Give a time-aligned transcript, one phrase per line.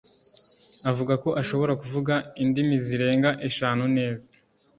[0.89, 2.13] avuga ko ashobora kuvuga
[2.43, 4.27] indimi zirenga eshanu neza